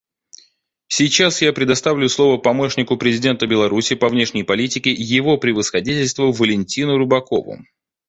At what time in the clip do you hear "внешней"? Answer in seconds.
4.09-4.41